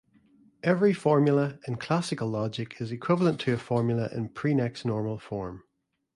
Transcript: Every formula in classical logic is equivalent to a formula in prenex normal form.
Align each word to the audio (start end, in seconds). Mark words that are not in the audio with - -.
Every 0.63 0.93
formula 0.93 1.59
in 1.67 1.75
classical 1.75 2.27
logic 2.27 2.81
is 2.81 2.91
equivalent 2.91 3.39
to 3.41 3.53
a 3.53 3.57
formula 3.57 4.09
in 4.11 4.29
prenex 4.29 4.83
normal 4.83 5.19
form. 5.19 5.63